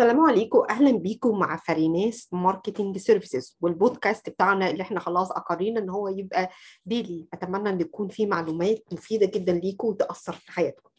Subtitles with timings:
[0.00, 5.90] السلام عليكم أهلا بيكم مع فريناس marketing services والبودكاست بتاعنا اللي إحنا خلاص اقرينا إن
[5.90, 6.50] هو يبقى
[6.86, 10.90] daily أتمنى إن يكون فيه معلومات مفيدة جدا ليكم وتأثر في حياتكم.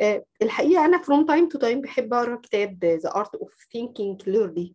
[0.00, 4.74] أه الحقيقة أنا from time to time بحب أقرأ كتاب The Art of Thinking Clearly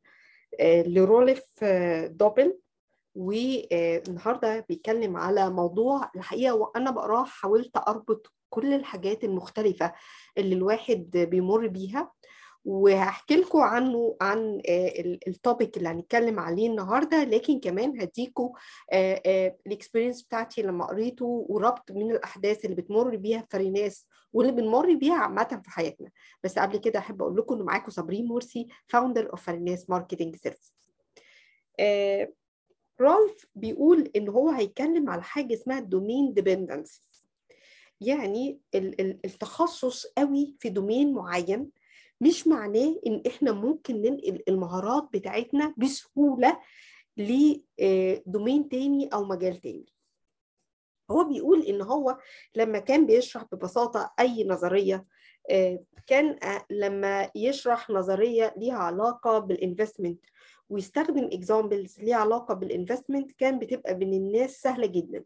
[0.64, 1.64] لرولف
[2.06, 2.58] دوبل.
[3.16, 9.94] والنهاردة بيتكلم على موضوع الحقيقة وأنا بقراه حاولت أربط كل الحاجات المختلفة
[10.38, 12.12] اللي الواحد بيمر بيها.
[12.66, 14.62] وهحكي لكم عنه عن
[15.28, 18.52] ال topic اللي هنتكلم عليه النهارده لكن كمان هديكم
[18.94, 25.16] ال experience بتاعتي لما قريته وربط من الأحداث اللي بتمر بيها فريناس واللي بنمر بيها
[25.16, 26.10] عامة في حياتنا.
[26.44, 30.74] بس قبل كده أحب أقول لكم ان معاكم صابرين مرسي founder of فريناس marketing service
[33.02, 37.02] رالف بيقول إن هو هيتكلم على حاجة اسمها ال domain dependence
[38.02, 38.60] يعني
[39.26, 41.70] التخصص قوي في domain معين
[42.24, 46.60] مش معناه إن إحنا ممكن ننقل المهارات بتاعتنا بسهولة
[47.18, 49.86] ل domain تاني أو مجال تاني.
[51.12, 52.18] هو بيقول إن هو
[52.56, 55.06] لما كان بيشرح ببساطة أي نظرية
[56.08, 60.26] كان لما يشرح نظرية ليها علاقة بال investment
[60.70, 65.24] ويستخدم examples ليها علاقة بال investment كان بتبقى بين الناس سهلة جدا.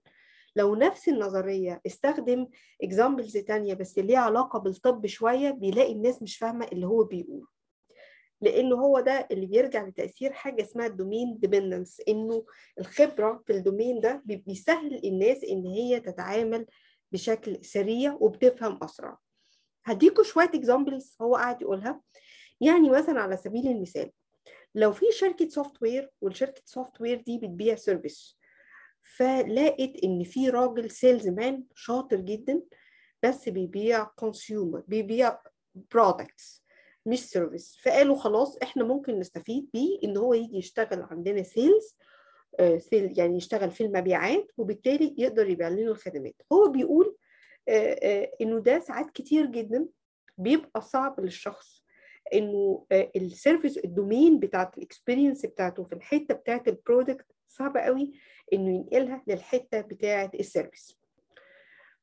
[0.55, 2.47] لو نفس النظرية استخدم
[2.83, 7.47] examples تانية بس ليها علاقة بالطب شوية بيلاقي الناس مش فاهمة اللي هو بيقول.
[8.41, 12.45] لأنه هو ده اللي بيرجع لتأثير حاجة اسمها ال domain dependence إنه
[12.79, 16.65] الخبرة في ال domain ده بيسهل الناس إن هي تتعامل
[17.11, 19.17] بشكل سريع وبتفهم أسرع.
[19.85, 22.01] هديكوا شوية examples هو قاعد يقولها.
[22.61, 24.11] يعني مثلا على سبيل المثال
[24.75, 28.37] لو في شركة software والشركة software دي بتبيع service
[29.15, 32.61] فلقيت إن في راجل salesman شاطر جدا
[33.23, 35.37] بس بيبيع consumer بيبيع
[35.93, 36.63] products
[37.05, 41.97] مش service فقالوا خلاص إحنا ممكن نستفيد بيه إن هو يجي يشتغل عندنا sales
[42.59, 46.35] آه sale يعني يشتغل في المبيعات وبالتالي يقدر يبيع لنا الخدمات.
[46.53, 47.15] هو بيقول
[47.69, 49.87] آه آه إنه ده ساعات كتير جدا
[50.37, 51.83] بيبقى صعب للشخص
[52.33, 57.79] إنه ال service ال domain بتاعت ال experience بتاعته في الحتة بتاعت ال product صعبة
[57.79, 58.13] قوي
[58.53, 60.97] إنه ينقلها للحتة بتاعة ال service.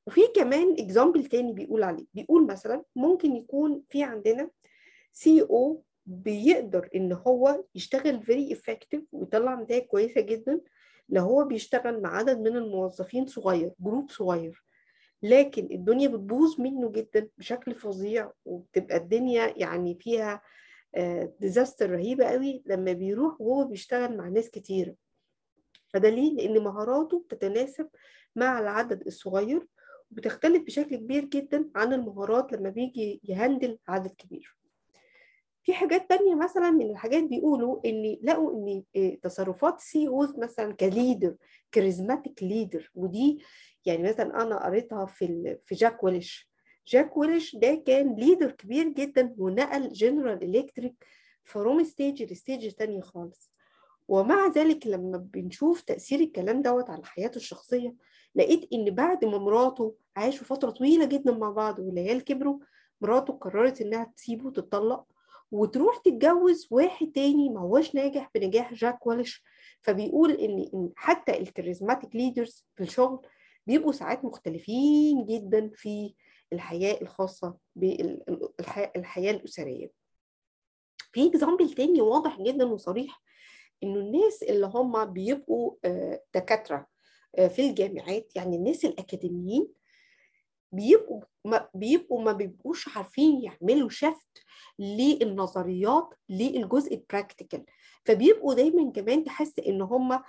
[0.06, 2.06] وفي كمان example تاني بيقول عليه.
[2.14, 4.50] بيقول مثلا ممكن يكون في عندنا
[5.12, 10.60] CEO بيقدر إن هو يشتغل very effective ويطلع نتائج كويسة جدا
[11.08, 14.64] لو هو بيشتغل مع عدد من الموظفين صغير group صغير.
[15.22, 20.42] لكن الدنيا بتبوظ منه جدا بشكل فظيع وبتبقى الدنيا يعني فيها
[21.40, 24.94] disaster رهيبة قوي لما بيروح وهو بيشتغل مع ناس كتيره
[25.94, 27.88] فده ليه؟ لأن مهاراته بتتناسب
[28.36, 29.66] مع العدد الصغير
[30.10, 34.56] وبتختلف بشكل كبير جدا عن المهارات لما بيجي ي handle عدد كبير.
[35.62, 41.36] في حاجات تانية مثلا من الحاجات بيقولوا إن لقوا إن تصرفات CEOs مثلا ك leader
[41.72, 43.42] charismatic leader ودي
[43.84, 46.50] يعني مثلا أنا قريتها في في جاك ويلش
[46.86, 51.04] جاك ويلش ده كان leader كبير جدا ونقل جنرال الكتريك
[51.42, 53.53] from stage ل stage تانية خالص
[54.08, 57.94] ومع ذلك لما بنشوف تأثير الكلام دوت على حياته الشخصية
[58.34, 62.58] لقيت إن بعد ما مراته عاشوا فترة طويلة جدا مع بعض والعيال كبروا
[63.00, 65.04] مراته قررت إنها تسيبه وتتطلق
[65.50, 69.42] وتروح تتجوز واحد تاني ما هوش ناجح بنجاح جاك والش
[69.82, 73.26] فبيقول إن حتى ال charismatic leaders في الشغل
[73.66, 76.14] بيبقوا ساعات مختلفين جدا في
[76.52, 79.90] الحياة الخاصة بالحياة الأسرية.
[81.12, 83.22] في example تاني واضح جدا وصريح
[83.84, 85.74] إنه الناس اللي هم بيبقوا
[86.34, 86.86] دكاترة
[87.36, 89.68] في الجامعات يعني الناس الأكاديميين
[90.72, 94.44] بيبقوا ما بيبقوا ما بيبقوش عارفين يعملوا shift
[94.78, 97.64] للنظريات للجزء ال practical
[98.04, 100.22] فبيبقوا دايما كمان تحس إن هم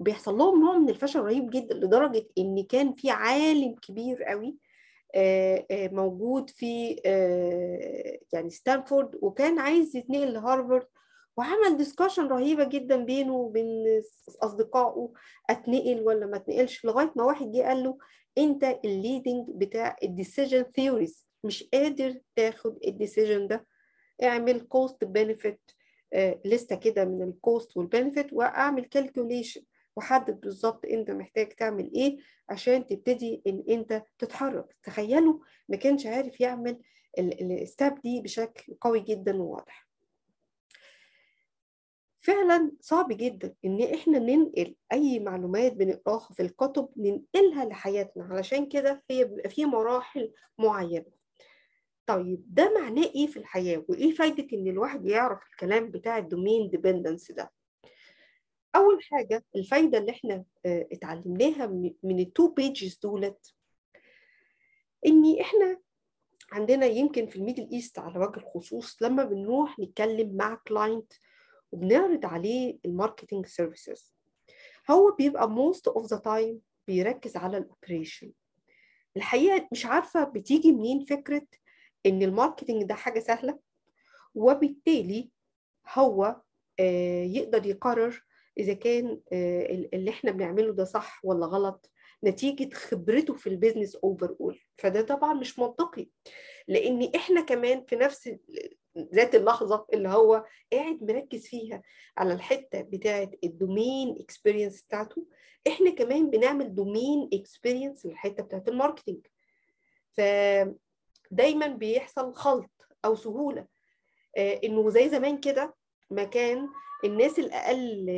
[0.00, 4.56] بيحصل لهم نوع من الفشل رهيب جدا لدرجة إن كان في عالم كبير قوي
[5.72, 7.00] موجود في
[8.32, 10.86] يعني ستانفورد وكان عايز يتنقل لهارفارد
[11.36, 14.02] وعمل discussion رهيبة جدا بينه وبين
[14.42, 15.12] أصدقائه
[15.50, 17.98] أتنقل ولا ما أتنقلش لغاية ما واحد جه قال له
[18.38, 23.66] أنت ال leading بتاع ال decision theories مش قادر تاخد ال decision ده.
[24.22, 25.60] اعمل cost benefit
[26.44, 29.62] لستة كده من ال cost وال benefit وأعمل calculation
[29.96, 32.16] وحدد بالظبط أنت محتاج تعمل إيه
[32.48, 34.76] عشان تبتدي إن أنت تتحرك.
[34.82, 35.38] تخيلوا
[35.68, 36.80] ما كانش عارف يعمل
[37.18, 39.83] ال step دي بشكل قوي جدا وواضح.
[42.24, 49.02] فعلا صعب جدا إن إحنا ننقل أي معلومات بنقراها في الكتب ننقلها لحياتنا علشان كده
[49.10, 51.06] هي بيبقى في مراحل معينة.
[52.06, 56.70] طيب ده معناه إيه في الحياة؟ وإيه فايدة إن الواحد يعرف الكلام بتاع ال domain
[56.70, 57.52] dependence ده؟
[58.76, 61.66] أول حاجة الفايدة اللي إحنا اتعلمناها
[62.02, 63.54] من ال two pages دولت
[65.06, 65.80] إن إحنا
[66.52, 71.12] عندنا يمكن في ال Middle East على وجه الخصوص لما بنروح نتكلم مع client
[71.74, 74.14] وبنعرض عليه ال marketing services.
[74.90, 76.56] هو بيبقى most of the time
[76.86, 78.32] بيركز على ال operation
[79.16, 81.46] الحقيقة مش عارفة بتيجي منين فكرة
[82.06, 83.58] إن ال marketing ده حاجة سهلة
[84.34, 85.30] وبالتالي
[85.94, 86.40] هو
[86.80, 88.24] يقدر يقرر
[88.58, 91.90] إذا كان اللي إحنا بنعمله ده صح ولا غلط
[92.24, 96.08] نتيجة خبرته في ال business overall فده طبعا مش منطقي
[96.68, 98.30] لأن إحنا كمان في نفس
[98.98, 101.82] ذات اللحظة اللي هو قاعد مركز فيها
[102.18, 105.26] على الحتة بتاعه ال domain experience بتاعته.
[105.68, 109.26] إحنا كمان بنعمل domain experience للحتة بتاعه ال marketing
[110.12, 112.70] فدايما بيحصل خلط
[113.04, 113.66] أو سهولة.
[114.36, 115.74] آه إنه زي زمان كده
[116.10, 116.68] ما كان
[117.04, 118.08] الناس الأقل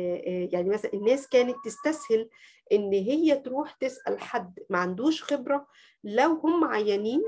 [0.53, 2.29] يعني مثلا الناس كانت تستسهل
[2.71, 5.67] إن هي تروح تسأل حد ما عندوش خبرة.
[6.03, 7.23] لو هم عيانين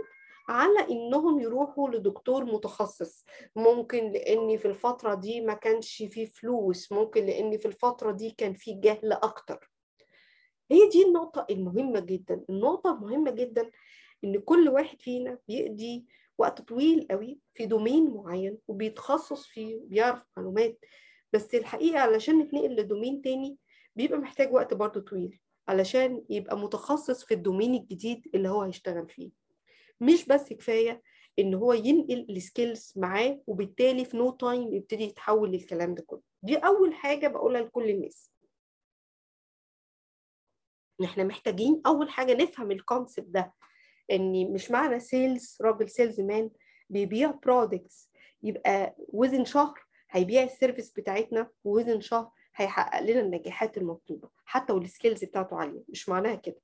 [0.50, 3.26] على إنهم يروحوا لدكتور متخصص.
[3.56, 8.54] ممكن لأن في الفترة دي ما كانش فيه فلوس ممكن لأن في الفترة دي كان
[8.54, 9.72] في جهل أكتر.
[10.72, 12.44] هي دي النقطة المهمة جدا.
[12.50, 13.72] النقطة المهمة جدا
[14.24, 16.06] إن كل واحد فينا بيقضي
[16.38, 20.80] وقت طويل قوي في domain معين وبيتخصص فيه بيعرف معلومات.
[21.34, 23.58] بس الحقيقة علشان نتنقل ل domain تاني
[23.96, 29.10] بيبقى محتاج وقت برضه طويل علشان يبقى متخصص في ال domain الجديد اللي هو هيشتغل
[29.10, 29.39] فيه.
[30.02, 31.02] مش بس كفاية
[31.40, 36.22] إن هو ينقل ال skills معاه وبالتالي في no time يبتدي يتحول للكلام ده كله.
[36.44, 38.32] دي أول حاجة بقولها لكل الناس.
[41.04, 43.54] إحنا محتاجين أول حاجة نفهم ال concept ده
[44.12, 46.50] إن مش معنى sales راجل salesman
[46.90, 48.10] بيبيع products
[48.44, 54.86] يبقى وزن شهر هيبيع ال service بتاعتنا within شهر هيحقق لنا النجاحات المطلوبة حتى وال
[54.86, 55.84] skills بتاعته عالية.
[55.90, 56.60] مش معناها كده.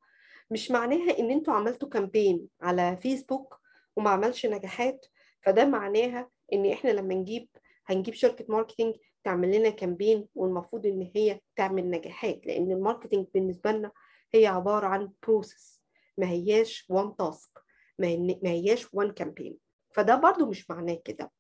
[0.51, 3.59] مش معناها إن أنتوا عملتوا campaign على فيسبوك
[3.95, 5.05] وما عملش نجاحات
[5.41, 7.47] فده معناها إن إحنا لما نجيب
[7.85, 13.71] هنجيب شركة marketing تعمل لنا campaign والمفروض إن هي تعمل نجاحات لأن ال marketing بالنسبة
[13.71, 13.91] لنا
[14.33, 15.81] هي عبارة عن process
[16.17, 17.59] ما هياش one task
[17.99, 19.57] ما هياش one campaign
[19.93, 21.31] فده برضو مش معناه كده.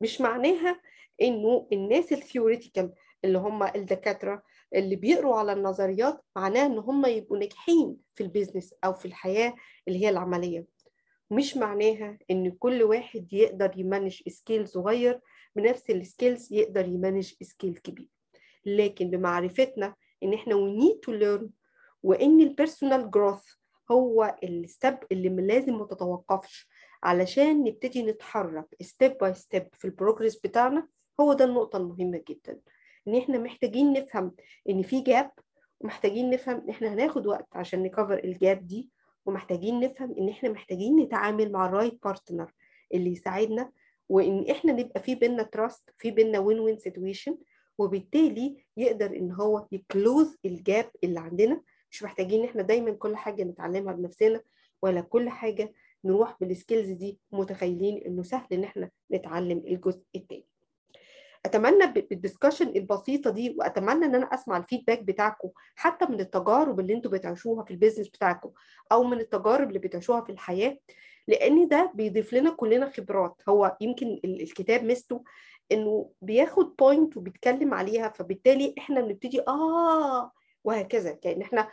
[0.00, 0.80] مش معناها
[1.22, 2.92] إنه الناس ال theoretical
[3.24, 4.42] اللي هم الدكاترة
[4.74, 9.54] اللي بيقروا على النظريات معناه إن هم يبقوا ناجحين في ال business أو في الحياة
[9.88, 10.66] اللي هي العملية.
[11.30, 15.20] مش معناها إن كل واحد يقدر ي manage scale صغير
[15.56, 18.08] بنفس ال skills يقدر ي manage scale كبير.
[18.66, 21.48] لكن بمعرفتنا إن إحنا we need to learn
[22.02, 23.42] وإن ال personal growth
[23.90, 26.68] هو ال step اللي لازم ما تتوقفش
[27.02, 30.88] علشان نبتدي نتحرك step by step في ال progress بتاعنا
[31.20, 32.60] هو ده النقطة المهمة جدا.
[33.08, 34.34] إن إحنا محتاجين نفهم
[34.68, 35.30] إن في gap
[35.80, 38.90] ومحتاجين نفهم إن إحنا هناخد وقت عشان ن cover ال gap دي
[39.26, 42.52] ومحتاجين نفهم إن إحنا محتاجين نتعامل مع ال right partner
[42.94, 43.70] اللي يساعدنا
[44.08, 47.38] وإن إحنا نبقى في بينا trust في بينا win win situation
[47.78, 51.62] وبالتالي يقدر إن هو ي close ال gap اللي عندنا.
[51.90, 54.40] مش محتاجين ان إحنا دايما كل حاجة نتعلمها بنفسنا
[54.82, 55.72] ولا كل حاجة
[56.04, 60.46] نروح بال skills دي متخيلين إنه سهل إن إحنا نتعلم الجزء التاني.
[61.46, 66.80] أتمنى بال discussion البسيطة دي وأتمنى إن أنا أسمع ال feedback بتاعكم حتى من التجارب
[66.80, 68.50] اللي أنتوا بتعيشوها في ال business بتاعكم
[68.92, 70.78] أو من التجارب اللي بتعيشوها في الحياة
[71.28, 73.42] لأن ده بيضيف لنا كلنا خبرات.
[73.48, 75.24] هو يمكن الكتاب ميزته
[75.72, 80.32] إنه بياخد point وبيتكلم عليها فبالتالي إحنا بنبتدي آه
[80.64, 81.12] وهكذا.
[81.12, 81.68] كان إحنا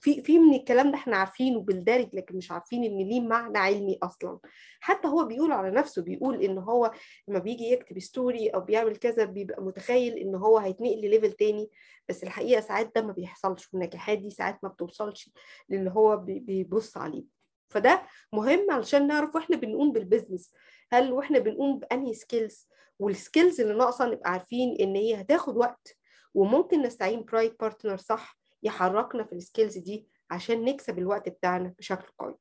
[0.00, 3.98] في في من الكلام ده إحنا عارفينه بالدارج لكن مش عارفين إن ليه معنى علمي
[4.02, 4.38] أصلا.
[4.80, 6.90] حتى هو بيقول على نفسه بيقول إن هو
[7.28, 11.70] لما بيجي يكتب story أو بيعمل كذا بيبقى متخيل إن هو هيتنقل ل level تاني.
[12.08, 15.30] بس الحقيقة ساعات ده ما بيحصلش والنجاحات دي ساعات ما بتوصلش
[15.68, 17.24] للي هو بيبص عليه.
[17.70, 18.02] فده
[18.32, 20.52] مهم علشان نعرف وإحنا بنقوم بال business
[20.92, 22.68] هل وإحنا بنقوم بأنهي skills
[22.98, 25.97] وال skills اللي ناقصة نبقى عارفين إن هي هتاخد وقت
[26.34, 31.74] وممكن نستعين ب right partner صح يحركنا في ال skills دي عشان نكسب الوقت بتاعنا
[31.78, 32.34] بشكل قوي.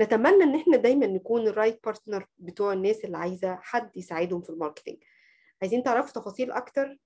[0.00, 4.50] نتمنى إن إحنا دايما نكون ال right partner بتوع الناس اللي عايزة حد يساعدهم في
[4.50, 4.96] ال marketing
[5.62, 6.98] عايزين تعرفوا تفاصيل أكتر؟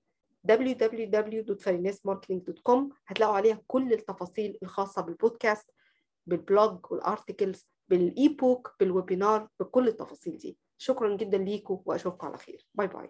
[0.51, 5.71] www.farinasmarketing.com هتلاقوا عليها كل التفاصيل الخاصة بالبودكاست
[6.27, 10.57] بال blog وال articles بال e-book بال webinar بكل التفاصيل دي.
[10.77, 12.67] شكرا جدا ليكم واشوفكم على خير.
[12.73, 13.09] bye bye